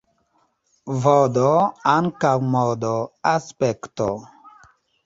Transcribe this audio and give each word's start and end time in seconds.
Vd 1.03 1.37
ankaŭ 1.93 2.33
modo, 2.57 2.97
aspekto. 3.37 4.11